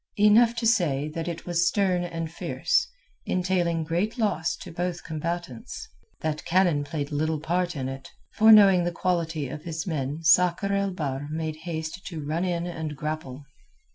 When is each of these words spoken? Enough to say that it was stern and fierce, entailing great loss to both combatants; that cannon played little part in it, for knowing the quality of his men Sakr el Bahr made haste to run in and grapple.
Enough 0.17 0.55
to 0.55 0.65
say 0.65 1.09
that 1.09 1.27
it 1.27 1.45
was 1.45 1.67
stern 1.67 2.03
and 2.03 2.31
fierce, 2.31 2.87
entailing 3.27 3.83
great 3.83 4.17
loss 4.17 4.55
to 4.55 4.71
both 4.71 5.03
combatants; 5.03 5.87
that 6.21 6.43
cannon 6.43 6.83
played 6.83 7.11
little 7.11 7.39
part 7.39 7.75
in 7.75 7.87
it, 7.87 8.09
for 8.33 8.51
knowing 8.51 8.83
the 8.83 8.91
quality 8.91 9.47
of 9.47 9.61
his 9.61 9.85
men 9.85 10.23
Sakr 10.23 10.73
el 10.73 10.89
Bahr 10.89 11.27
made 11.29 11.57
haste 11.67 12.03
to 12.07 12.19
run 12.25 12.43
in 12.45 12.65
and 12.65 12.95
grapple. 12.95 13.43